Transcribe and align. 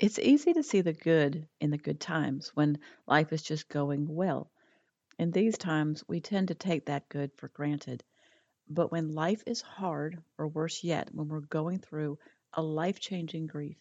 It's 0.00 0.18
easy 0.18 0.52
to 0.54 0.62
see 0.64 0.80
the 0.80 0.92
good 0.92 1.46
in 1.60 1.70
the 1.70 1.78
good 1.78 2.00
times 2.00 2.50
when 2.54 2.78
life 3.06 3.32
is 3.32 3.42
just 3.42 3.68
going 3.68 4.08
well. 4.08 4.50
In 5.20 5.30
these 5.30 5.56
times, 5.56 6.02
we 6.08 6.20
tend 6.20 6.48
to 6.48 6.54
take 6.54 6.86
that 6.86 7.08
good 7.08 7.32
for 7.36 7.48
granted. 7.48 8.02
But 8.68 8.90
when 8.90 9.12
life 9.12 9.44
is 9.46 9.60
hard, 9.60 10.20
or 10.36 10.48
worse 10.48 10.82
yet, 10.82 11.14
when 11.14 11.28
we're 11.28 11.40
going 11.40 11.78
through 11.78 12.18
a 12.52 12.62
life 12.62 12.98
changing 12.98 13.46
grief, 13.46 13.76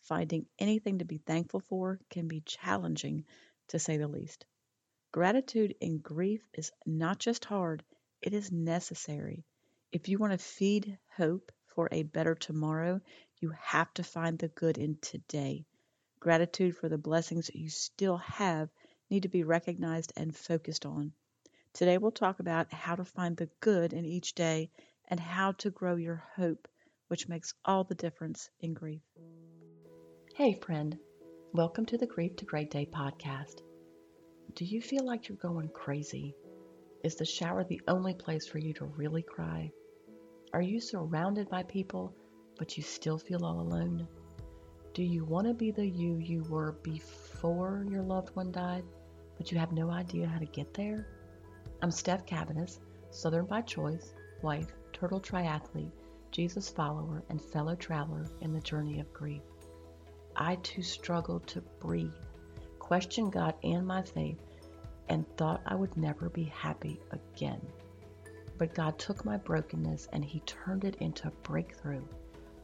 finding 0.00 0.46
anything 0.58 0.98
to 0.98 1.04
be 1.04 1.18
thankful 1.18 1.60
for 1.60 2.00
can 2.10 2.26
be 2.26 2.40
challenging 2.40 3.24
to 3.68 3.78
say 3.78 3.98
the 3.98 4.08
least. 4.08 4.44
Gratitude 5.12 5.76
in 5.80 5.98
grief 5.98 6.42
is 6.54 6.72
not 6.86 7.20
just 7.20 7.44
hard, 7.44 7.84
it 8.20 8.34
is 8.34 8.50
necessary. 8.50 9.44
If 9.92 10.08
you 10.08 10.18
want 10.18 10.32
to 10.32 10.38
feed 10.38 10.98
hope 11.16 11.52
for 11.66 11.88
a 11.92 12.02
better 12.02 12.34
tomorrow, 12.34 13.00
you 13.42 13.52
have 13.60 13.92
to 13.94 14.04
find 14.04 14.38
the 14.38 14.48
good 14.48 14.78
in 14.78 14.96
today. 15.02 15.66
Gratitude 16.20 16.76
for 16.76 16.88
the 16.88 16.96
blessings 16.96 17.46
that 17.46 17.56
you 17.56 17.68
still 17.68 18.16
have 18.18 18.68
need 19.10 19.24
to 19.24 19.28
be 19.28 19.42
recognized 19.42 20.12
and 20.16 20.34
focused 20.34 20.86
on. 20.86 21.12
Today, 21.72 21.98
we'll 21.98 22.12
talk 22.12 22.38
about 22.38 22.72
how 22.72 22.94
to 22.94 23.04
find 23.04 23.36
the 23.36 23.50
good 23.60 23.92
in 23.92 24.04
each 24.04 24.34
day 24.34 24.70
and 25.08 25.18
how 25.18 25.52
to 25.52 25.70
grow 25.70 25.96
your 25.96 26.22
hope, 26.36 26.68
which 27.08 27.28
makes 27.28 27.52
all 27.64 27.82
the 27.82 27.96
difference 27.96 28.48
in 28.60 28.74
grief. 28.74 29.02
Hey, 30.36 30.54
friend. 30.54 30.96
Welcome 31.52 31.86
to 31.86 31.98
the 31.98 32.06
Grief 32.06 32.36
to 32.36 32.44
Great 32.44 32.70
Day 32.70 32.86
podcast. 32.86 33.62
Do 34.54 34.64
you 34.64 34.80
feel 34.80 35.04
like 35.04 35.28
you're 35.28 35.36
going 35.36 35.68
crazy? 35.70 36.36
Is 37.02 37.16
the 37.16 37.24
shower 37.24 37.64
the 37.64 37.80
only 37.88 38.14
place 38.14 38.46
for 38.46 38.58
you 38.58 38.72
to 38.74 38.84
really 38.84 39.22
cry? 39.22 39.72
Are 40.52 40.62
you 40.62 40.80
surrounded 40.80 41.48
by 41.48 41.64
people, 41.64 42.14
but 42.58 42.76
you 42.76 42.82
still 42.82 43.18
feel 43.18 43.44
all 43.44 43.60
alone? 43.60 44.06
Do 44.94 45.02
you 45.02 45.24
want 45.24 45.46
to 45.46 45.54
be 45.54 45.70
the 45.70 45.86
you 45.86 46.16
you 46.16 46.42
were 46.44 46.72
before 46.82 47.86
your 47.88 48.02
loved 48.02 48.36
one 48.36 48.52
died, 48.52 48.84
but 49.36 49.50
you 49.50 49.58
have 49.58 49.72
no 49.72 49.90
idea 49.90 50.26
how 50.26 50.38
to 50.38 50.46
get 50.46 50.74
there? 50.74 51.06
I'm 51.80 51.90
Steph 51.90 52.26
Cabanis, 52.26 52.80
Southern 53.10 53.46
by 53.46 53.62
choice, 53.62 54.14
wife, 54.42 54.72
turtle 54.92 55.20
triathlete, 55.20 55.92
Jesus 56.30 56.68
follower, 56.68 57.22
and 57.28 57.40
fellow 57.40 57.74
traveler 57.74 58.26
in 58.40 58.52
the 58.52 58.60
journey 58.60 59.00
of 59.00 59.12
grief. 59.12 59.42
I 60.36 60.56
too 60.56 60.82
struggled 60.82 61.46
to 61.48 61.60
breathe, 61.80 62.12
questioned 62.78 63.32
God 63.32 63.54
and 63.64 63.86
my 63.86 64.02
faith, 64.02 64.40
and 65.08 65.26
thought 65.36 65.62
I 65.66 65.74
would 65.74 65.96
never 65.96 66.28
be 66.28 66.44
happy 66.44 67.00
again. 67.10 67.60
But 68.58 68.74
God 68.74 68.98
took 68.98 69.24
my 69.24 69.38
brokenness 69.38 70.08
and 70.12 70.24
He 70.24 70.40
turned 70.40 70.84
it 70.84 70.96
into 70.96 71.28
a 71.28 71.32
breakthrough 71.42 72.04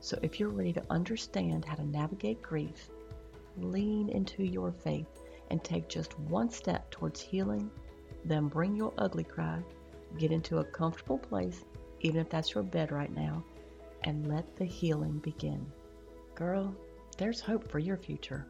so 0.01 0.19
if 0.23 0.39
you're 0.39 0.49
ready 0.49 0.73
to 0.73 0.85
understand 0.91 1.65
how 1.65 1.75
to 1.75 1.85
navigate 1.85 2.41
grief, 2.43 2.91
lean 3.57 4.09
into 4.11 4.45
your 4.45 4.73
faith 4.73 5.07
and 5.51 5.63
take 5.63 5.89
just 5.89 6.19
one 6.21 6.51
step 6.51 6.91
towards 6.91 7.21
healing, 7.21 7.71
then 8.25 8.49
bring 8.49 8.77
your 8.77 8.93
ugly 8.99 9.25
cry, 9.25 9.63
get 10.19 10.31
into 10.31 10.59
a 10.59 10.65
comfortable 10.65 11.19
place, 11.19 11.65
even 12.01 12.21
if 12.21 12.29
that's 12.29 12.55
your 12.55 12.63
bed 12.63 12.93
right 12.93 13.15
now, 13.15 13.43
and 14.05 14.29
let 14.29 14.57
the 14.57 14.65
healing 14.65 15.19
begin. 15.19 15.67
Girl, 16.35 16.75
there's 17.17 17.41
hope 17.41 17.69
for 17.69 17.79
your 17.79 17.97
future. 17.97 18.47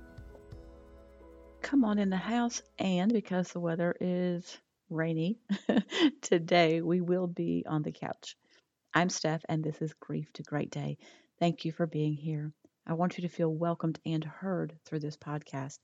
Come 1.63 1.85
on 1.85 1.99
in 1.99 2.11
the 2.11 2.17
house, 2.17 2.63
and 2.79 3.13
because 3.13 3.53
the 3.53 3.61
weather 3.61 3.97
is 4.01 4.59
rainy, 4.91 5.39
today 6.23 6.83
we 6.83 7.01
will 7.01 7.27
be 7.27 7.65
on 7.67 7.83
the 7.83 7.93
couch. 7.93 8.37
I'm 8.95 9.09
Steph, 9.09 9.45
and 9.49 9.63
this 9.63 9.81
is 9.81 9.93
Grief 9.95 10.33
to 10.35 10.43
Great 10.43 10.71
Day. 10.71 10.99
Thank 11.41 11.65
you 11.65 11.71
for 11.71 11.87
being 11.87 12.15
here. 12.15 12.53
I 12.85 12.95
want 12.95 13.17
you 13.17 13.23
to 13.23 13.29
feel 13.29 13.55
welcomed 13.55 14.01
and 14.05 14.25
heard 14.25 14.77
through 14.85 14.99
this 14.99 15.17
podcast. 15.17 15.79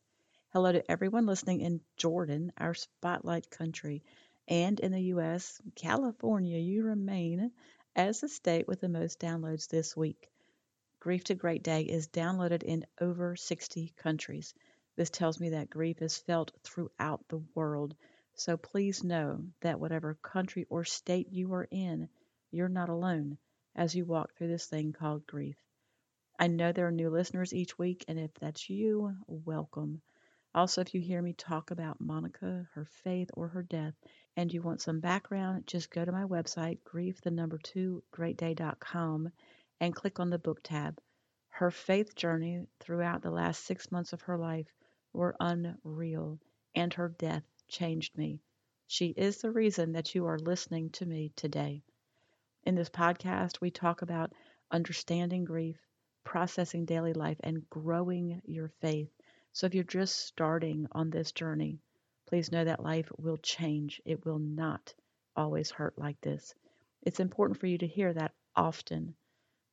Hello 0.52 0.72
to 0.72 0.91
everyone 0.91 1.27
listening 1.27 1.60
in 1.60 1.80
Jordan, 1.97 2.52
our 2.58 2.74
spotlight 2.74 3.48
country, 3.50 4.02
and 4.48 4.80
in 4.80 4.91
the 4.91 5.02
U.S., 5.02 5.62
California, 5.77 6.59
you 6.59 6.82
remain 6.82 7.53
as 7.94 8.20
the 8.20 8.28
state 8.28 8.66
with 8.66 8.81
the 8.81 8.88
most 8.88 9.20
downloads 9.20 9.69
this 9.69 9.97
week. 9.97 10.28
Grief 10.98 11.22
to 11.22 11.37
Great 11.37 11.62
Day 11.62 11.82
is 11.82 12.09
downloaded 12.09 12.65
in 12.65 12.84
over 13.00 13.36
60 13.36 13.94
countries. 13.97 14.54
This 14.97 15.10
tells 15.10 15.38
me 15.38 15.50
that 15.50 15.71
grief 15.71 16.03
is 16.03 16.19
felt 16.19 16.50
throughout 16.65 17.28
the 17.28 17.44
world. 17.54 17.94
So 18.34 18.56
please 18.56 19.04
know 19.04 19.44
that 19.60 19.78
whatever 19.78 20.19
country 20.21 20.66
or 20.69 20.84
state 20.84 21.31
you 21.31 21.54
are 21.54 21.69
in, 21.71 22.09
you're 22.50 22.69
not 22.69 22.88
alone 22.88 23.38
as 23.76 23.94
you 23.94 24.04
walk 24.04 24.34
through 24.34 24.48
this 24.48 24.66
thing 24.66 24.92
called 24.92 25.26
grief. 25.26 25.56
I 26.38 26.48
know 26.48 26.72
there 26.72 26.86
are 26.88 26.92
new 26.92 27.10
listeners 27.10 27.54
each 27.54 27.78
week, 27.78 28.04
and 28.08 28.18
if 28.18 28.34
that's 28.34 28.68
you, 28.68 29.16
welcome. 29.26 30.02
Also, 30.54 30.80
if 30.80 30.94
you 30.94 31.00
hear 31.00 31.20
me 31.20 31.32
talk 31.32 31.70
about 31.70 32.00
Monica, 32.00 32.68
her 32.74 32.84
faith, 32.84 33.30
or 33.34 33.48
her 33.48 33.62
death, 33.62 33.94
and 34.36 34.52
you 34.52 34.62
want 34.62 34.80
some 34.80 35.00
background, 35.00 35.66
just 35.66 35.90
go 35.90 36.04
to 36.04 36.12
my 36.12 36.24
website, 36.24 36.82
grief 36.84 37.20
the 37.20 37.30
number 37.30 37.58
two 37.58 38.02
greatday.com, 38.12 39.30
and 39.80 39.94
click 39.94 40.20
on 40.20 40.30
the 40.30 40.38
book 40.38 40.60
tab. 40.62 41.00
Her 41.48 41.70
faith 41.70 42.14
journey 42.14 42.66
throughout 42.80 43.22
the 43.22 43.30
last 43.30 43.64
six 43.64 43.91
months 43.92 44.12
of 44.12 44.22
her 44.22 44.36
life 44.36 44.72
were 45.12 45.36
unreal, 45.41 46.41
and 46.74 46.92
her 46.94 47.08
death 47.08 47.44
changed 47.68 48.16
me. 48.18 48.41
She 48.86 49.08
is 49.08 49.38
the 49.38 49.50
reason 49.50 49.92
that 49.92 50.14
you 50.14 50.26
are 50.26 50.38
listening 50.38 50.91
to 50.91 51.06
me 51.06 51.32
today. 51.36 51.82
In 52.66 52.75
this 52.75 52.88
podcast, 52.88 53.60
we 53.60 53.70
talk 53.70 54.00
about 54.00 54.32
understanding 54.70 55.44
grief, 55.44 55.76
processing 56.25 56.86
daily 56.86 57.12
life, 57.12 57.36
and 57.41 57.69
growing 57.69 58.41
your 58.47 58.69
faith. 58.80 59.10
So 59.52 59.66
if 59.66 59.75
you're 59.75 59.84
just 59.84 60.16
starting 60.20 60.86
on 60.92 61.10
this 61.10 61.32
journey, 61.32 61.78
please 62.26 62.50
know 62.50 62.64
that 62.64 62.82
life 62.82 63.12
will 63.19 63.36
change. 63.36 64.00
It 64.06 64.24
will 64.24 64.38
not 64.38 64.94
always 65.36 65.70
hurt 65.70 65.98
like 65.98 66.19
this. 66.22 66.54
It's 67.03 67.20
important 67.20 67.60
for 67.60 67.66
you 67.66 67.76
to 67.76 67.86
hear 67.86 68.14
that 68.14 68.32
often. 68.56 69.14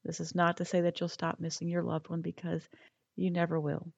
This 0.03 0.19
is 0.19 0.35
not 0.35 0.57
to 0.57 0.66
say 0.66 0.81
that 0.81 1.00
you'll 1.00 1.07
stop 1.07 1.40
missing 1.40 1.69
your 1.69 1.84
loved 1.84 2.09
one 2.09 2.22
because 2.22 2.68
you 3.16 3.31
never 3.31 3.57
will, 3.57 3.94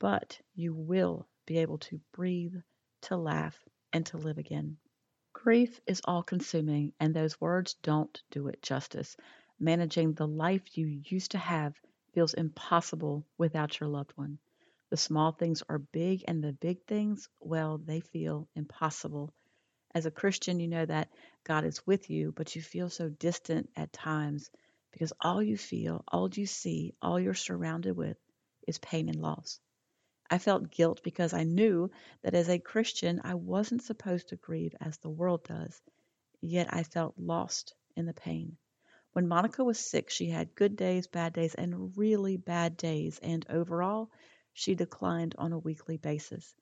but 0.00 0.40
you 0.56 0.74
will 0.74 1.28
be 1.46 1.58
able 1.58 1.78
to 1.78 2.00
breathe, 2.10 2.56
to 3.02 3.16
laugh, 3.16 3.56
and 3.92 4.04
to 4.06 4.18
live 4.18 4.38
again. 4.38 4.78
Grief 5.34 5.80
is 5.86 6.00
all 6.04 6.22
consuming, 6.22 6.92
and 7.00 7.14
those 7.14 7.40
words 7.40 7.74
don't 7.82 8.22
do 8.30 8.48
it 8.48 8.62
justice. 8.62 9.16
Managing 9.58 10.12
the 10.12 10.26
life 10.28 10.76
you 10.76 10.86
used 10.86 11.32
to 11.32 11.38
have 11.38 11.74
feels 12.12 12.34
impossible 12.34 13.26
without 13.38 13.80
your 13.80 13.88
loved 13.88 14.12
one. 14.16 14.38
The 14.90 14.96
small 14.96 15.32
things 15.32 15.62
are 15.68 15.78
big, 15.78 16.24
and 16.28 16.44
the 16.44 16.52
big 16.52 16.84
things, 16.86 17.28
well, 17.40 17.78
they 17.78 18.00
feel 18.00 18.48
impossible. 18.54 19.32
As 19.94 20.06
a 20.06 20.10
Christian, 20.10 20.60
you 20.60 20.68
know 20.68 20.86
that 20.86 21.10
God 21.44 21.64
is 21.64 21.86
with 21.86 22.10
you, 22.10 22.32
but 22.32 22.54
you 22.54 22.62
feel 22.62 22.88
so 22.88 23.08
distant 23.08 23.70
at 23.74 23.92
times 23.92 24.50
because 24.92 25.12
all 25.20 25.42
you 25.42 25.56
feel, 25.56 26.04
all 26.08 26.28
you 26.30 26.46
see, 26.46 26.94
all 27.02 27.18
you're 27.18 27.34
surrounded 27.34 27.96
with 27.96 28.16
is 28.68 28.78
pain 28.78 29.08
and 29.08 29.20
loss. 29.20 29.60
I 30.32 30.38
felt 30.38 30.70
guilt 30.70 31.02
because 31.02 31.34
I 31.34 31.42
knew 31.44 31.90
that 32.22 32.32
as 32.34 32.48
a 32.48 32.58
Christian 32.58 33.20
I 33.22 33.34
wasn't 33.34 33.82
supposed 33.82 34.30
to 34.30 34.36
grieve 34.36 34.74
as 34.80 34.96
the 34.96 35.10
world 35.10 35.44
does, 35.44 35.82
yet 36.40 36.72
I 36.72 36.84
felt 36.84 37.18
lost 37.18 37.74
in 37.96 38.06
the 38.06 38.14
pain. 38.14 38.56
When 39.12 39.28
Monica 39.28 39.62
was 39.62 39.78
sick, 39.78 40.08
she 40.08 40.30
had 40.30 40.54
good 40.54 40.74
days, 40.74 41.06
bad 41.06 41.34
days, 41.34 41.54
and 41.54 41.94
really 41.98 42.38
bad 42.38 42.78
days, 42.78 43.18
and 43.22 43.44
overall, 43.50 44.10
she 44.54 44.74
declined 44.74 45.34
on 45.36 45.52
a 45.52 45.58
weekly 45.58 45.98
basis. 45.98 46.54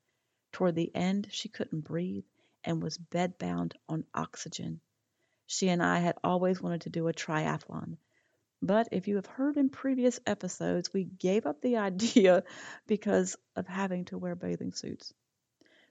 Toward 0.50 0.74
the 0.74 0.92
end, 0.92 1.28
she 1.30 1.48
couldn't 1.48 1.82
breathe 1.82 2.24
and 2.64 2.82
was 2.82 2.98
bedbound 2.98 3.74
on 3.88 4.04
oxygen. 4.12 4.80
She 5.46 5.68
and 5.68 5.80
I 5.80 6.00
had 6.00 6.18
always 6.24 6.60
wanted 6.60 6.80
to 6.80 6.90
do 6.90 7.06
a 7.06 7.12
triathlon. 7.12 7.98
But 8.62 8.88
if 8.92 9.08
you 9.08 9.16
have 9.16 9.26
heard 9.26 9.56
in 9.56 9.70
previous 9.70 10.20
episodes, 10.26 10.92
we 10.92 11.04
gave 11.04 11.46
up 11.46 11.60
the 11.62 11.76
idea 11.88 12.44
because 12.86 13.36
of 13.56 13.66
having 13.66 14.04
to 14.06 14.18
wear 14.18 14.34
bathing 14.34 14.72
suits. 14.72 15.14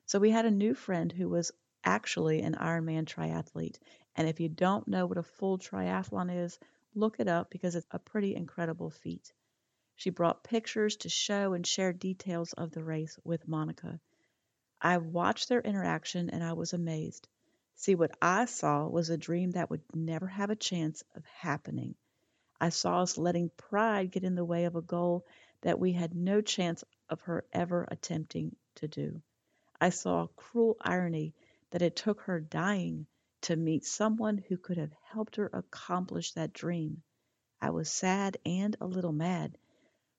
So 0.05 0.19
we 0.19 0.29
had 0.29 0.45
a 0.45 0.51
new 0.51 0.73
friend 0.73 1.11
who 1.11 1.29
was 1.29 1.51
actually 1.83 2.41
an 2.41 2.55
Ironman 2.55 3.05
triathlete. 3.05 3.79
And 4.15 4.27
if 4.27 4.39
you 4.39 4.49
don't 4.49 4.87
know 4.87 5.05
what 5.05 5.17
a 5.17 5.23
full 5.23 5.57
triathlon 5.57 6.29
is, 6.45 6.59
look 6.93 7.19
it 7.19 7.27
up 7.27 7.49
because 7.49 7.75
it's 7.75 7.87
a 7.91 7.99
pretty 7.99 8.35
incredible 8.35 8.89
feat. 8.89 9.33
She 9.95 10.11
brought 10.11 10.43
pictures 10.43 10.97
to 10.97 11.09
show 11.09 11.53
and 11.53 11.65
share 11.65 11.93
details 11.93 12.53
of 12.53 12.71
the 12.71 12.83
race 12.83 13.17
with 13.23 13.47
Monica. 13.47 13.99
I 14.81 14.97
watched 14.97 15.49
their 15.49 15.61
interaction 15.61 16.29
and 16.29 16.43
I 16.43 16.53
was 16.53 16.73
amazed. 16.73 17.27
See, 17.75 17.95
what 17.95 18.15
I 18.21 18.45
saw 18.45 18.87
was 18.87 19.09
a 19.09 19.17
dream 19.17 19.51
that 19.51 19.69
would 19.69 19.83
never 19.93 20.27
have 20.27 20.49
a 20.51 20.55
chance 20.55 21.03
of 21.15 21.25
happening. 21.25 21.95
I 22.59 22.69
saw 22.69 23.01
us 23.01 23.17
letting 23.17 23.49
pride 23.49 24.11
get 24.11 24.23
in 24.23 24.35
the 24.35 24.45
way 24.45 24.65
of 24.65 24.75
a 24.75 24.81
goal 24.81 25.25
that 25.61 25.79
we 25.79 25.93
had 25.93 26.15
no 26.15 26.41
chance 26.41 26.83
of 27.09 27.21
her 27.21 27.45
ever 27.53 27.87
attempting 27.89 28.55
to 28.75 28.87
do. 28.87 29.21
I 29.79 29.89
saw 29.89 30.27
cruel 30.35 30.77
irony 30.81 31.33
that 31.71 31.81
it 31.81 31.95
took 31.95 32.21
her 32.21 32.39
dying 32.39 33.07
to 33.41 33.55
meet 33.55 33.85
someone 33.85 34.37
who 34.37 34.57
could 34.57 34.77
have 34.77 34.93
helped 35.03 35.37
her 35.37 35.49
accomplish 35.53 36.33
that 36.33 36.53
dream. 36.53 37.01
I 37.61 37.69
was 37.69 37.91
sad 37.91 38.37
and 38.45 38.75
a 38.81 38.87
little 38.87 39.13
mad. 39.13 39.57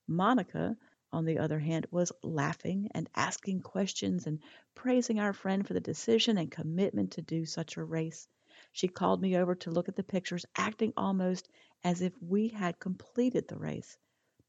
Monica 0.07 0.77
on 1.13 1.25
the 1.25 1.39
other 1.39 1.59
hand, 1.59 1.85
was 1.91 2.11
laughing 2.23 2.89
and 2.93 3.09
asking 3.15 3.61
questions 3.61 4.27
and 4.27 4.39
praising 4.75 5.19
our 5.19 5.33
friend 5.33 5.67
for 5.67 5.73
the 5.73 5.81
decision 5.81 6.37
and 6.37 6.49
commitment 6.49 7.11
to 7.11 7.21
do 7.21 7.45
such 7.45 7.75
a 7.75 7.83
race. 7.83 8.27
She 8.73 8.87
called 8.87 9.21
me 9.21 9.35
over 9.35 9.53
to 9.55 9.69
look 9.69 9.89
at 9.89 9.97
the 9.97 10.03
pictures, 10.03 10.45
acting 10.55 10.93
almost 10.95 11.49
as 11.83 12.01
if 12.01 12.13
we 12.21 12.47
had 12.47 12.79
completed 12.79 13.47
the 13.47 13.57
race. 13.57 13.97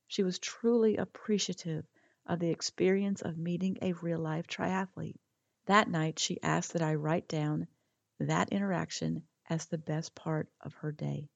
She 0.07 0.23
was 0.23 0.39
truly 0.39 0.97
appreciative 0.97 1.85
of 2.25 2.39
the 2.39 2.51
experience 2.51 3.21
of 3.23 3.37
meeting 3.37 3.79
a 3.83 3.95
real 3.95 4.21
life 4.21 4.47
triathlete. 4.47 5.19
That 5.67 5.89
night, 5.89 6.21
she 6.21 6.41
asked 6.41 6.73
that 6.75 6.83
I 6.83 6.95
write 6.95 7.27
down 7.27 7.67
that 8.21 8.51
interaction 8.53 9.27
as 9.49 9.67
the 9.67 9.79
best 9.79 10.15
part 10.15 10.49
of 10.61 10.75
her 10.75 10.93
day. 10.93 11.29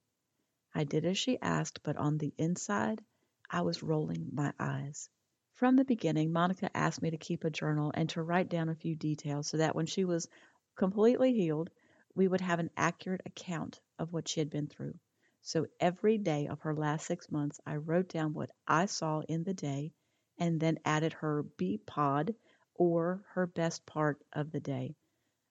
I 0.72 0.84
did 0.84 1.04
as 1.04 1.18
she 1.18 1.40
asked, 1.40 1.82
but 1.82 1.96
on 1.96 2.18
the 2.18 2.34
inside, 2.38 3.02
I 3.50 3.62
was 3.62 3.82
rolling 3.82 4.30
my 4.32 4.52
eyes. 4.60 5.10
From 5.54 5.74
the 5.74 5.84
beginning, 5.84 6.32
Monica 6.32 6.70
asked 6.76 7.02
me 7.02 7.10
to 7.10 7.16
keep 7.18 7.42
a 7.42 7.50
journal 7.50 7.90
and 7.94 8.08
to 8.10 8.22
write 8.22 8.48
down 8.48 8.68
a 8.68 8.74
few 8.76 8.94
details 8.94 9.48
so 9.48 9.56
that 9.56 9.74
when 9.74 9.86
she 9.86 10.04
was 10.04 10.28
completely 10.76 11.32
healed, 11.32 11.70
we 12.16 12.28
would 12.28 12.42
have 12.42 12.60
an 12.60 12.70
accurate 12.76 13.22
account 13.26 13.80
of 14.00 14.12
what 14.12 14.28
she 14.28 14.40
had 14.40 14.50
been 14.50 14.68
through. 14.68 14.94
So 15.42 15.68
every 15.80 16.18
day 16.18 16.48
of 16.48 16.62
her 16.62 16.74
last 16.74 17.06
six 17.06 17.30
months, 17.30 17.60
I 17.66 17.76
wrote 17.76 18.08
down 18.08 18.34
what 18.34 18.50
I 18.66 18.86
saw 18.86 19.20
in 19.20 19.44
the 19.44 19.54
day 19.54 19.92
and 20.38 20.60
then 20.60 20.80
added 20.84 21.14
her 21.14 21.44
B 21.44 21.78
pod 21.78 22.34
or 22.74 23.24
her 23.34 23.46
best 23.46 23.86
part 23.86 24.24
of 24.32 24.52
the 24.52 24.60
day. 24.60 24.96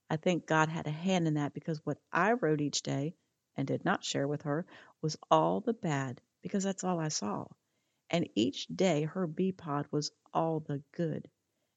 I 0.10 0.18
think 0.18 0.48
God 0.48 0.70
had 0.70 0.88
a 0.88 0.92
hand 0.92 1.28
in 1.28 1.36
that 1.36 1.54
because 1.54 1.86
what 1.86 2.00
I 2.12 2.34
wrote 2.34 2.62
each 2.62 2.84
day 2.84 3.16
and 3.58 3.68
did 3.68 3.86
not 3.86 4.04
share 4.04 4.28
with 4.28 4.44
her 4.44 4.66
was 5.02 5.18
all 5.32 5.62
the 5.62 5.74
bad 5.74 6.22
because 6.44 6.64
that's 6.64 6.84
all 6.84 7.00
I 7.00 7.10
saw. 7.10 7.48
And 8.10 8.30
each 8.36 8.68
day 8.68 9.04
her 9.04 9.28
B 9.28 9.52
pod 9.52 9.88
was 9.92 10.12
all 10.34 10.62
the 10.62 10.84
good. 10.94 11.30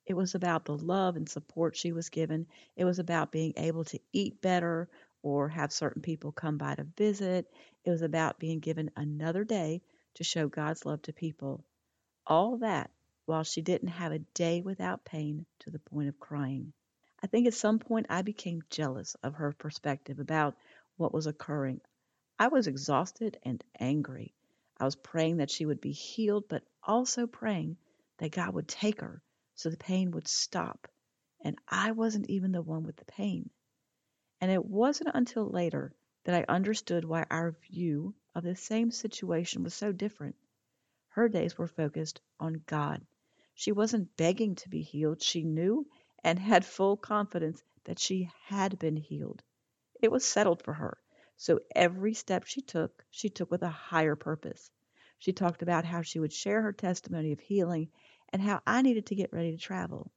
It 0.08 0.16
was 0.16 0.34
about 0.34 0.64
the 0.64 0.74
love 0.74 1.16
and 1.16 1.28
support 1.28 1.76
she 1.76 1.92
was 1.92 2.08
given. 2.08 2.46
It 2.76 2.86
was 2.86 2.98
about 2.98 3.30
being 3.30 3.52
able 3.58 3.84
to 3.84 4.00
eat 4.10 4.40
better 4.40 4.88
or 5.22 5.50
have 5.50 5.70
certain 5.70 6.00
people 6.00 6.32
come 6.32 6.56
by 6.56 6.76
to 6.76 6.84
visit. 6.84 7.52
It 7.84 7.90
was 7.90 8.00
about 8.00 8.38
being 8.38 8.60
given 8.60 8.90
another 8.96 9.44
day 9.44 9.82
to 10.14 10.24
show 10.24 10.48
God's 10.48 10.86
love 10.86 11.02
to 11.02 11.12
people. 11.12 11.62
All 12.26 12.56
that 12.56 12.90
while 13.26 13.44
she 13.44 13.60
didn't 13.60 13.88
have 13.88 14.12
a 14.12 14.20
day 14.20 14.62
without 14.62 15.04
pain 15.04 15.44
to 15.58 15.70
the 15.70 15.78
point 15.78 16.08
of 16.08 16.18
crying. 16.18 16.72
I 17.22 17.26
think 17.26 17.46
at 17.46 17.52
some 17.52 17.78
point 17.78 18.06
I 18.08 18.22
became 18.22 18.62
jealous 18.70 19.14
of 19.22 19.34
her 19.34 19.52
perspective 19.52 20.20
about 20.20 20.56
what 20.96 21.12
was 21.12 21.26
occurring. 21.26 21.82
I 22.38 22.48
was 22.48 22.66
exhausted 22.66 23.38
and 23.42 23.62
angry. 23.78 24.34
I 24.78 24.86
was 24.86 24.96
praying 24.96 25.36
that 25.36 25.50
she 25.50 25.66
would 25.66 25.82
be 25.82 25.92
healed, 25.92 26.48
but 26.48 26.62
also 26.82 27.26
praying 27.26 27.76
that 28.16 28.32
God 28.32 28.54
would 28.54 28.68
take 28.68 29.02
her 29.02 29.20
so 29.58 29.68
the 29.70 29.76
pain 29.76 30.12
would 30.12 30.28
stop. 30.28 30.86
And 31.40 31.58
I 31.66 31.90
wasn't 31.90 32.30
even 32.30 32.52
the 32.52 32.62
one 32.62 32.84
with 32.84 32.94
the 32.94 33.04
pain. 33.04 33.50
And 34.40 34.52
it 34.52 34.64
wasn't 34.64 35.10
until 35.14 35.50
later 35.50 35.92
that 36.22 36.36
I 36.36 36.52
understood 36.52 37.04
why 37.04 37.26
our 37.28 37.56
view 37.68 38.14
of 38.36 38.44
the 38.44 38.54
same 38.54 38.92
situation 38.92 39.64
was 39.64 39.74
so 39.74 39.90
different. 39.90 40.36
Her 41.08 41.28
days 41.28 41.58
were 41.58 41.66
focused 41.66 42.20
on 42.38 42.62
God. 42.66 43.04
She 43.54 43.72
wasn't 43.72 44.16
begging 44.16 44.54
to 44.54 44.68
be 44.68 44.82
healed. 44.82 45.20
She 45.20 45.42
knew 45.42 45.88
and 46.22 46.38
had 46.38 46.64
full 46.64 46.96
confidence 46.96 47.60
that 47.82 47.98
she 47.98 48.30
had 48.44 48.78
been 48.78 48.96
healed. 48.96 49.42
It 50.00 50.12
was 50.12 50.24
settled 50.24 50.62
for 50.62 50.74
her. 50.74 50.98
So 51.36 51.58
every 51.74 52.14
step 52.14 52.44
she 52.44 52.60
took, 52.60 53.04
she 53.10 53.28
took 53.28 53.50
with 53.50 53.62
a 53.62 53.68
higher 53.68 54.14
purpose. 54.14 54.70
She 55.18 55.32
talked 55.32 55.62
about 55.62 55.84
how 55.84 56.02
she 56.02 56.20
would 56.20 56.32
share 56.32 56.62
her 56.62 56.72
testimony 56.72 57.32
of 57.32 57.40
healing 57.40 57.90
and 58.32 58.42
how 58.42 58.60
I 58.66 58.82
needed 58.82 59.06
to 59.06 59.14
get 59.14 59.32
ready 59.32 59.52
to 59.52 59.58
travel. 59.58 60.10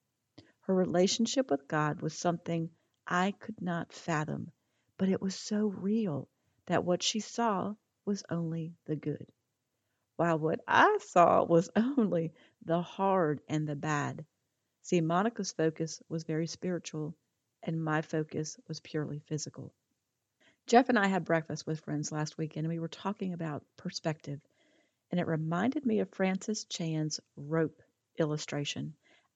Her 0.62 0.76
relationship 0.76 1.50
with 1.50 1.68
God 1.68 2.02
was 2.02 2.18
something 2.18 2.70
I 3.08 3.32
could 3.32 3.62
not 3.62 3.94
fathom, 3.94 4.52
but 4.98 5.10
it 5.10 5.22
was 5.22 5.36
so 5.36 5.68
real 5.68 6.30
that 6.68 6.86
what 6.86 7.04
she 7.04 7.20
saw 7.20 7.76
was 8.06 8.24
only 8.30 8.76
the 8.86 8.96
good, 8.96 9.28
while 10.18 10.38
what 10.38 10.62
I 10.68 11.00
saw 11.02 11.44
was 11.44 11.70
only 11.76 12.34
the 12.64 12.82
hard 12.82 13.42
and 13.48 13.68
the 13.68 13.76
bad. 13.76 14.26
See, 14.84 15.02
Monica's 15.02 15.52
focus 15.52 16.02
was 16.10 16.24
very 16.24 16.48
spiritual, 16.48 17.16
and 17.64 17.84
my 17.84 18.02
focus 18.02 18.60
was 18.68 18.80
purely 18.80 19.20
physical. 19.20 19.74
Jeff 20.68 20.90
and 20.90 21.00
I 21.00 21.08
had 21.08 21.26
breakfast 21.26 21.68
with 21.68 21.82
friends 21.82 22.12
last 22.12 22.38
weekend, 22.38 22.66
and 22.66 22.74
we 22.74 22.80
were 22.80 22.88
talking 22.88 23.34
about 23.34 23.66
perspective, 23.78 24.40
and 25.10 25.20
it 25.20 25.28
reminded 25.28 25.86
me 25.86 26.00
of 26.00 26.10
Francis 26.10 26.64
Chan's 26.66 27.20
rope 27.36 27.82
illustration. 28.18 28.94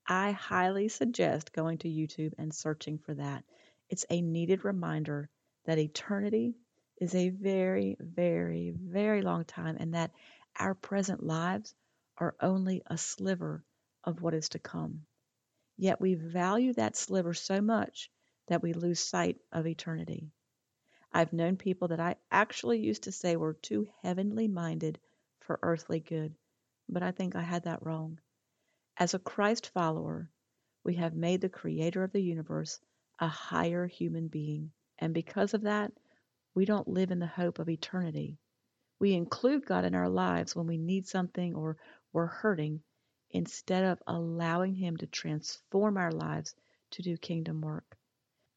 I 0.07 0.31
highly 0.31 0.87
suggest 0.87 1.53
going 1.53 1.79
to 1.79 1.89
YouTube 1.89 2.33
and 2.37 2.53
searching 2.53 2.99
for 2.99 3.13
that. 3.15 3.43
It's 3.89 4.05
a 4.09 4.21
needed 4.21 4.63
reminder 4.63 5.29
that 5.65 5.79
eternity 5.79 6.55
is 6.99 7.15
a 7.15 7.29
very, 7.29 7.97
very, 7.99 8.71
very 8.71 9.21
long 9.21 9.45
time, 9.45 9.77
and 9.79 9.93
that 9.93 10.11
our 10.57 10.73
present 10.73 11.23
lives 11.23 11.73
are 12.17 12.35
only 12.39 12.81
a 12.85 12.97
sliver 12.97 13.63
of 14.03 14.21
what 14.21 14.33
is 14.33 14.49
to 14.49 14.59
come. 14.59 15.01
Yet 15.77 15.99
we 15.99 16.13
value 16.13 16.73
that 16.73 16.95
sliver 16.95 17.33
so 17.33 17.61
much 17.61 18.09
that 18.47 18.61
we 18.61 18.73
lose 18.73 18.99
sight 18.99 19.37
of 19.51 19.67
eternity. 19.67 20.29
I've 21.11 21.33
known 21.33 21.57
people 21.57 21.89
that 21.89 21.99
I 21.99 22.15
actually 22.31 22.79
used 22.79 23.03
to 23.03 23.11
say 23.11 23.35
were 23.35 23.53
too 23.53 23.87
heavenly 24.01 24.47
minded 24.47 24.99
for 25.39 25.59
earthly 25.61 25.99
good, 25.99 26.35
but 26.87 27.03
I 27.03 27.11
think 27.11 27.35
I 27.35 27.41
had 27.41 27.63
that 27.63 27.85
wrong. 27.85 28.19
As 28.97 29.13
a 29.13 29.19
Christ 29.19 29.67
follower, 29.73 30.31
we 30.85 30.95
have 30.95 31.13
made 31.13 31.41
the 31.41 31.49
creator 31.49 32.01
of 32.05 32.13
the 32.13 32.23
universe 32.23 32.79
a 33.19 33.27
higher 33.27 33.87
human 33.87 34.29
being, 34.29 34.71
and 34.97 35.13
because 35.13 35.53
of 35.53 35.63
that, 35.63 35.91
we 36.53 36.63
don't 36.63 36.87
live 36.87 37.11
in 37.11 37.19
the 37.19 37.27
hope 37.27 37.59
of 37.59 37.67
eternity. 37.67 38.37
We 38.97 39.13
include 39.13 39.65
God 39.65 39.83
in 39.83 39.95
our 39.95 40.07
lives 40.07 40.55
when 40.55 40.65
we 40.65 40.77
need 40.77 41.07
something 41.07 41.55
or 41.55 41.75
we're 42.13 42.25
hurting 42.25 42.83
instead 43.31 43.83
of 43.83 44.01
allowing 44.07 44.73
Him 44.75 44.95
to 44.97 45.07
transform 45.07 45.97
our 45.97 46.13
lives 46.13 46.55
to 46.91 47.01
do 47.01 47.17
kingdom 47.17 47.59
work. 47.59 47.97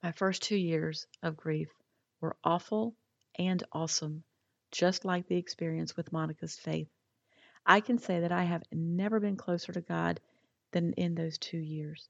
My 0.05 0.13
first 0.13 0.45
two 0.45 0.57
years 0.57 1.09
of 1.21 1.37
grief 1.37 1.73
were 2.21 2.37
awful 2.45 2.95
and 3.37 3.61
awesome, 3.73 4.23
just 4.71 5.05
like 5.05 5.27
the 5.27 5.37
experience 5.37 5.97
with 5.97 6.13
Monica's 6.13 6.57
faith. 6.57 6.89
I 7.67 7.81
can 7.81 7.99
say 7.99 8.21
that 8.21 8.33
I 8.33 8.45
have 8.45 8.63
never 8.71 9.19
been 9.19 9.37
closer 9.37 9.73
to 9.73 9.81
God 9.81 10.21
than 10.73 10.93
in 10.95 11.15
those 11.15 11.39
two 11.39 11.59
years. 11.59 12.09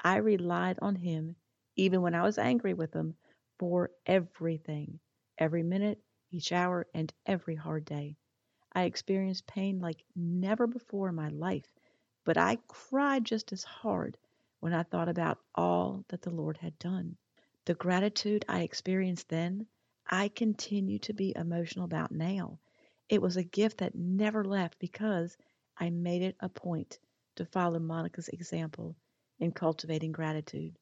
I 0.00 0.16
relied 0.16 0.78
on 0.80 0.94
Him, 0.96 1.36
even 1.76 2.02
when 2.02 2.14
I 2.14 2.22
was 2.22 2.38
angry 2.38 2.74
with 2.74 2.94
Him, 2.94 3.16
for 3.58 3.90
everything, 4.06 5.00
every 5.36 5.62
minute, 5.62 6.00
each 6.30 6.52
hour, 6.52 6.86
and 6.94 7.12
every 7.26 7.54
hard 7.54 7.84
day. 7.84 8.16
I 8.72 8.84
experienced 8.84 9.46
pain 9.46 9.80
like 9.80 10.04
never 10.14 10.66
before 10.66 11.08
in 11.08 11.14
my 11.14 11.28
life, 11.28 11.66
but 12.24 12.36
I 12.36 12.56
cried 12.68 13.24
just 13.24 13.52
as 13.52 13.64
hard 13.64 14.16
when 14.60 14.72
I 14.72 14.82
thought 14.82 15.08
about 15.08 15.38
all 15.54 16.04
that 16.08 16.22
the 16.22 16.30
Lord 16.30 16.56
had 16.58 16.78
done. 16.78 17.16
The 17.64 17.74
gratitude 17.74 18.44
I 18.48 18.62
experienced 18.62 19.28
then, 19.28 19.66
I 20.08 20.28
continue 20.28 20.98
to 21.00 21.12
be 21.12 21.34
emotional 21.36 21.84
about 21.84 22.12
now. 22.12 22.58
It 23.08 23.20
was 23.20 23.36
a 23.36 23.42
gift 23.42 23.78
that 23.78 23.94
never 23.94 24.44
left 24.44 24.78
because 24.78 25.36
I 25.76 25.90
made 25.90 26.22
it 26.22 26.36
a 26.40 26.48
point 26.48 26.98
to 27.38 27.46
follow 27.46 27.78
Monica's 27.78 28.28
example 28.28 28.96
in 29.38 29.52
cultivating 29.52 30.10
gratitude. 30.10 30.76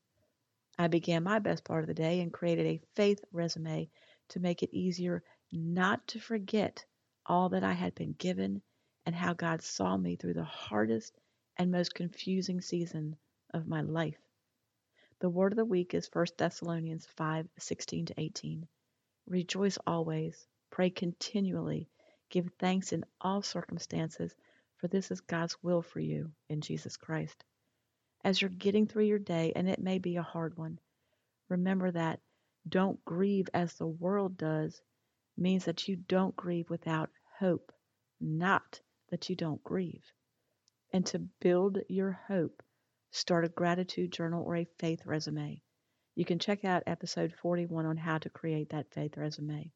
I 0.78 0.88
began 0.88 1.22
my 1.22 1.38
best 1.38 1.64
part 1.64 1.82
of 1.82 1.86
the 1.86 1.94
day 1.94 2.20
and 2.20 2.32
created 2.32 2.66
a 2.66 2.80
faith 2.94 3.22
resume 3.30 3.90
to 4.30 4.40
make 4.40 4.62
it 4.62 4.74
easier 4.74 5.22
not 5.52 6.06
to 6.08 6.18
forget 6.18 6.84
all 7.26 7.50
that 7.50 7.62
I 7.62 7.74
had 7.74 7.94
been 7.94 8.14
given 8.14 8.62
and 9.04 9.14
how 9.14 9.34
God 9.34 9.62
saw 9.62 9.96
me 9.98 10.16
through 10.16 10.32
the 10.32 10.44
hardest 10.44 11.18
and 11.58 11.70
most 11.70 11.94
confusing 11.94 12.62
season 12.62 13.16
of 13.52 13.68
my 13.68 13.82
life. 13.82 14.18
The 15.20 15.30
word 15.30 15.52
of 15.52 15.56
the 15.56 15.64
week 15.64 15.92
is 15.92 16.08
1 16.10 16.26
Thessalonians 16.38 17.06
5 17.16 17.48
16 17.58 18.06
to 18.06 18.14
18. 18.16 18.66
Rejoice 19.26 19.78
always, 19.86 20.46
pray 20.70 20.88
continually, 20.88 21.90
give 22.30 22.50
thanks 22.58 22.92
in 22.92 23.04
all 23.20 23.42
circumstances, 23.42 24.34
for 24.86 24.90
this 24.90 25.10
is 25.10 25.20
God's 25.20 25.60
will 25.64 25.82
for 25.82 25.98
you 25.98 26.30
in 26.48 26.60
Jesus 26.60 26.96
Christ. 26.96 27.42
As 28.22 28.40
you're 28.40 28.48
getting 28.48 28.86
through 28.86 29.06
your 29.06 29.18
day, 29.18 29.52
and 29.56 29.68
it 29.68 29.80
may 29.80 29.98
be 29.98 30.14
a 30.14 30.22
hard 30.22 30.56
one, 30.56 30.78
remember 31.48 31.90
that 31.90 32.20
don't 32.68 33.04
grieve 33.04 33.48
as 33.52 33.74
the 33.74 33.86
world 33.88 34.36
does 34.36 34.80
means 35.36 35.64
that 35.64 35.88
you 35.88 35.96
don't 35.96 36.36
grieve 36.36 36.70
without 36.70 37.10
hope, 37.40 37.72
not 38.20 38.80
that 39.10 39.28
you 39.28 39.34
don't 39.34 39.64
grieve. 39.64 40.04
And 40.92 41.04
to 41.06 41.18
build 41.18 41.78
your 41.88 42.12
hope, 42.28 42.62
start 43.10 43.44
a 43.44 43.48
gratitude 43.48 44.12
journal 44.12 44.44
or 44.44 44.54
a 44.54 44.68
faith 44.78 45.04
resume. 45.04 45.60
You 46.14 46.24
can 46.24 46.38
check 46.38 46.64
out 46.64 46.84
episode 46.86 47.34
41 47.42 47.86
on 47.86 47.96
how 47.96 48.18
to 48.18 48.30
create 48.30 48.68
that 48.68 48.92
faith 48.92 49.16
resume. 49.16 49.72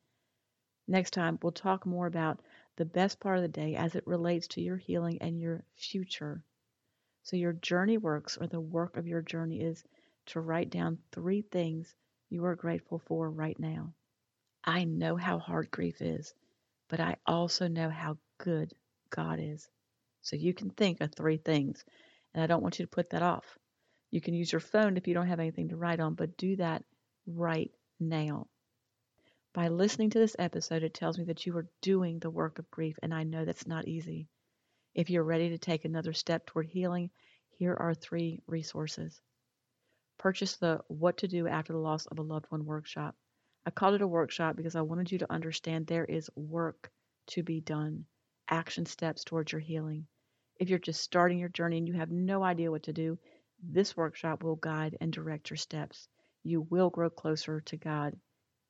Next 0.86 1.10
time, 1.10 1.36
we'll 1.42 1.50
talk 1.50 1.84
more 1.84 2.06
about 2.06 2.40
the 2.80 2.86
best 2.86 3.20
part 3.20 3.38
of 3.38 3.44
the 3.44 3.48
day 3.48 3.76
as 3.76 3.94
it 3.94 4.08
relates 4.08 4.48
to 4.48 4.62
your 4.62 4.78
healing 4.78 5.18
and 5.22 5.40
your 5.40 5.64
future 5.76 6.42
So, 7.24 7.36
your 7.36 7.54
journey 7.54 7.98
works, 7.98 8.38
or 8.38 8.48
the 8.48 8.60
work 8.60 8.96
of 8.98 9.08
your 9.08 9.22
journey, 9.22 9.60
is 9.62 9.84
to 10.28 10.40
write 10.40 10.70
down 10.70 10.98
three 11.12 11.42
things 11.42 11.94
you 12.30 12.44
are 12.46 12.56
grateful 12.56 13.00
for 13.00 13.30
right 13.30 13.58
now. 13.60 13.94
I 14.64 14.84
know 14.84 15.16
how 15.16 15.38
hard 15.40 15.70
grief 15.70 16.02
is, 16.02 16.34
but 16.88 17.00
I 17.00 17.16
also 17.26 17.68
know 17.68 17.90
how 17.90 18.18
good 18.38 18.74
God 19.10 19.40
is. 19.40 19.70
So, 20.22 20.36
you 20.36 20.54
can 20.54 20.70
think 20.70 21.02
of 21.02 21.14
three 21.14 21.38
things, 21.38 21.84
and 22.34 22.42
I 22.44 22.48
don't 22.48 22.62
want 22.62 22.80
you 22.80 22.86
to 22.86 22.90
put 22.96 23.10
that 23.10 23.22
off. 23.22 23.58
You 24.10 24.20
can 24.22 24.34
use 24.34 24.52
your 24.52 24.60
phone 24.60 24.96
if 24.98 25.08
you 25.08 25.14
don't 25.14 25.28
have 25.28 25.40
anything 25.40 25.70
to 25.70 25.76
write 25.76 26.00
on, 26.00 26.14
but 26.14 26.38
do 26.38 26.56
that 26.56 26.84
right 27.26 27.72
now. 28.00 28.48
By 29.52 29.66
listening 29.66 30.10
to 30.10 30.18
this 30.20 30.36
episode, 30.38 30.84
it 30.84 30.94
tells 30.94 31.18
me 31.18 31.24
that 31.24 31.44
you 31.44 31.56
are 31.56 31.66
doing 31.80 32.20
the 32.20 32.30
work 32.30 32.60
of 32.60 32.70
grief, 32.70 32.96
and 33.02 33.12
I 33.12 33.24
know 33.24 33.44
that's 33.44 33.66
not 33.66 33.88
easy. 33.88 34.28
If 34.94 35.10
you're 35.10 35.24
ready 35.24 35.48
to 35.48 35.58
take 35.58 35.84
another 35.84 36.12
step 36.12 36.46
toward 36.46 36.66
healing, 36.66 37.10
here 37.58 37.74
are 37.74 37.92
three 37.92 38.42
resources. 38.46 39.20
Purchase 40.18 40.56
the 40.56 40.84
What 40.86 41.18
to 41.18 41.26
Do 41.26 41.48
After 41.48 41.72
the 41.72 41.80
Loss 41.80 42.06
of 42.06 42.20
a 42.20 42.22
Loved 42.22 42.46
One 42.50 42.64
workshop. 42.64 43.16
I 43.66 43.70
called 43.70 43.94
it 43.94 44.02
a 44.02 44.06
workshop 44.06 44.54
because 44.54 44.76
I 44.76 44.82
wanted 44.82 45.10
you 45.10 45.18
to 45.18 45.32
understand 45.32 45.86
there 45.86 46.04
is 46.04 46.30
work 46.36 46.92
to 47.28 47.42
be 47.42 47.60
done, 47.60 48.06
action 48.48 48.86
steps 48.86 49.24
towards 49.24 49.50
your 49.50 49.60
healing. 49.60 50.06
If 50.60 50.70
you're 50.70 50.78
just 50.78 51.02
starting 51.02 51.40
your 51.40 51.48
journey 51.48 51.78
and 51.78 51.88
you 51.88 51.94
have 51.94 52.12
no 52.12 52.44
idea 52.44 52.70
what 52.70 52.84
to 52.84 52.92
do, 52.92 53.18
this 53.60 53.96
workshop 53.96 54.44
will 54.44 54.56
guide 54.56 54.96
and 55.00 55.12
direct 55.12 55.50
your 55.50 55.56
steps. 55.56 56.06
You 56.44 56.60
will 56.70 56.90
grow 56.90 57.10
closer 57.10 57.60
to 57.62 57.76
God, 57.76 58.16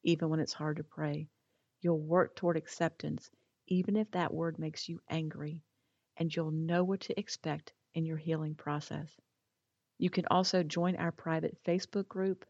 even 0.02 0.28
when 0.28 0.40
it's 0.40 0.52
hard 0.52 0.76
to 0.76 0.84
pray. 0.84 1.28
You'll 1.80 2.00
work 2.00 2.36
toward 2.36 2.56
acceptance, 2.56 3.30
even 3.66 3.96
if 3.96 4.10
that 4.10 4.34
word 4.34 4.58
makes 4.58 4.88
you 4.88 5.00
angry 5.08 5.62
and 6.16 6.34
you'll 6.34 6.50
know 6.50 6.84
what 6.84 7.00
to 7.00 7.18
expect 7.18 7.72
in 7.94 8.04
your 8.04 8.18
healing 8.18 8.54
process. 8.54 9.08
You 9.98 10.10
can 10.10 10.26
also 10.30 10.62
join 10.62 10.96
our 10.96 11.12
private 11.12 11.56
Facebook 11.64 12.08
group 12.08 12.44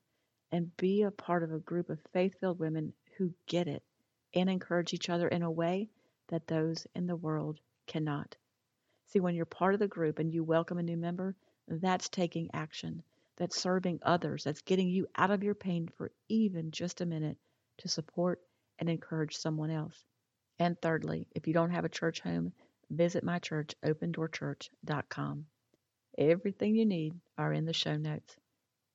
and 0.53 0.77
be 0.77 1.03
a 1.03 1.11
part 1.11 1.43
of 1.43 1.53
a 1.53 1.61
group 1.61 1.91
of 1.91 2.01
faith 2.13 2.35
filled 2.41 2.59
women 2.59 2.93
who 3.17 3.33
get 3.47 3.69
it 3.69 3.83
and 4.35 4.51
encourage 4.51 4.93
each 4.93 5.09
other 5.09 5.29
in 5.29 5.43
a 5.43 5.51
way 5.51 5.89
that 6.29 6.47
those 6.47 6.87
in 6.95 7.07
the 7.07 7.17
world 7.17 7.59
cannot. 7.87 8.37
See, 9.07 9.21
when 9.21 9.35
you're 9.35 9.45
part 9.45 9.75
of 9.75 9.81
the 9.81 9.89
group 9.89 10.19
and 10.19 10.33
you 10.33 10.45
welcome 10.45 10.79
a 10.79 10.83
new 10.83 10.97
member, 10.97 11.37
that's 11.69 12.09
taking 12.09 12.51
action. 12.53 13.03
That's 13.41 13.59
serving 13.59 14.01
others. 14.03 14.45
That's 14.45 14.61
getting 14.61 14.91
you 14.91 15.07
out 15.17 15.31
of 15.31 15.43
your 15.43 15.55
pain 15.55 15.89
for 15.97 16.13
even 16.29 16.73
just 16.73 17.01
a 17.01 17.07
minute 17.07 17.39
to 17.79 17.89
support 17.89 18.39
and 18.79 18.91
encourage 18.91 19.35
someone 19.35 19.71
else. 19.71 20.05
And 20.59 20.77
thirdly, 20.83 21.27
if 21.35 21.47
you 21.47 21.55
don't 21.55 21.71
have 21.71 21.87
a 21.87 21.89
church 21.89 22.21
home, 22.21 22.53
visit 22.91 23.25
my 23.25 23.39
church, 23.39 23.75
opendoorchurch.com. 23.83 25.47
Everything 26.19 26.75
you 26.77 26.85
need 26.85 27.15
are 27.39 27.55
in 27.55 27.65
the 27.65 27.73
show 27.73 27.97
notes. 27.97 28.37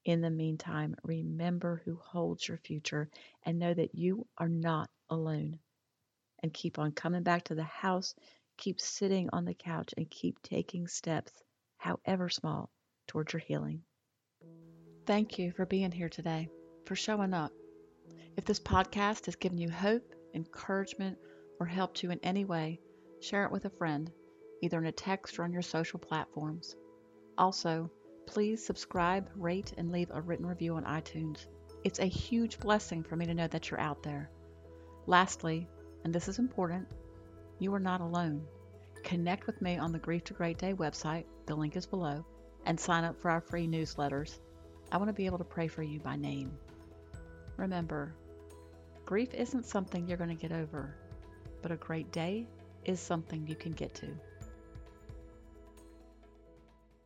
In 0.04 0.22
the 0.22 0.30
meantime, 0.30 0.96
remember 1.04 1.82
who 1.84 1.96
holds 1.96 2.48
your 2.48 2.58
future 2.60 3.10
and 3.48 3.58
know 3.58 3.74
that 3.74 3.96
you 3.96 4.28
are 4.38 4.48
not 4.48 4.92
alone. 5.10 5.58
And 6.44 6.54
keep 6.54 6.78
on 6.78 6.92
coming 6.92 7.24
back 7.24 7.46
to 7.46 7.56
the 7.56 7.64
house, 7.64 8.14
keep 8.58 8.80
sitting 8.80 9.28
on 9.34 9.46
the 9.46 9.56
couch, 9.56 9.96
and 9.98 10.08
keep 10.08 10.40
taking 10.44 10.88
steps, 10.88 11.32
however 11.78 12.30
small, 12.30 12.70
towards 13.08 13.34
your 13.34 13.40
healing. 13.40 13.82
Thank 15.06 15.38
you 15.38 15.52
for 15.52 15.66
being 15.66 15.92
here 15.92 16.10
today, 16.10 16.50
for 16.86 16.96
showing 16.96 17.34
up. 17.34 17.52
If 18.38 18.46
this 18.46 18.60
podcast 18.60 19.26
has 19.26 19.36
given 19.36 19.58
you 19.58 19.70
hope, 19.70 20.16
encouragement, 20.34 21.18
or 21.60 21.66
helped 21.66 22.04
you 22.04 22.12
in 22.12 22.20
any 22.24 22.44
way, 22.44 22.80
Share 23.26 23.46
it 23.46 23.52
with 23.52 23.66
a 23.66 23.72
friend, 23.72 24.12
either 24.62 24.78
in 24.78 24.86
a 24.86 24.92
text 24.92 25.40
or 25.40 25.46
on 25.46 25.52
your 25.52 25.64
social 25.64 25.98
platforms. 25.98 26.76
Also, 27.40 27.90
please 28.28 28.64
subscribe, 28.64 29.30
rate, 29.36 29.74
and 29.78 29.92
leave 29.92 30.12
a 30.12 30.22
written 30.22 30.46
review 30.46 30.76
on 30.76 30.84
iTunes. 30.84 31.48
It's 31.84 31.98
a 31.98 32.06
huge 32.06 32.60
blessing 32.60 33.02
for 33.02 33.16
me 33.16 33.26
to 33.26 33.34
know 33.34 33.48
that 33.48 33.72
you're 33.72 33.80
out 33.80 34.04
there. 34.04 34.30
Lastly, 35.08 35.68
and 36.04 36.14
this 36.14 36.28
is 36.28 36.38
important, 36.38 36.88
you 37.58 37.74
are 37.74 37.80
not 37.80 38.02
alone. 38.02 38.46
Connect 39.04 39.48
with 39.48 39.60
me 39.60 39.78
on 39.78 39.92
the 39.92 39.98
Grief 39.98 40.24
to 40.26 40.34
Great 40.34 40.60
Day 40.60 40.74
website, 40.74 41.26
the 41.48 41.56
link 41.56 41.76
is 41.76 41.88
below, 41.88 42.24
and 42.66 42.80
sign 42.80 43.06
up 43.06 43.20
for 43.20 43.32
our 43.32 43.42
free 43.42 43.68
newsletters. 43.68 44.38
I 44.92 44.98
want 44.98 45.10
to 45.10 45.14
be 45.14 45.26
able 45.26 45.38
to 45.40 45.44
pray 45.44 45.68
for 45.68 45.84
you 45.84 46.00
by 46.00 46.16
name. 46.16 46.52
Remember, 47.58 48.14
grief 49.06 49.34
isn't 49.34 49.66
something 49.66 50.08
you're 50.08 50.18
going 50.18 50.36
to 50.36 50.42
get 50.42 50.52
over, 50.52 50.96
but 51.62 51.72
a 51.72 51.78
great 51.78 52.12
day 52.12 52.48
is 52.86 53.00
something 53.00 53.48
you 53.48 53.56
can 53.56 53.72
get 53.72 53.94
to. 53.96 54.08